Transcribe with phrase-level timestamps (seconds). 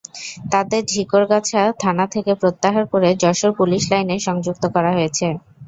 [0.51, 5.27] তাঁদের ঝিকরগাছা থানা থেকে প্রত্যাহার করে যশোর পুলিশ লাইনে সংযুক্ত করা হয়েছে।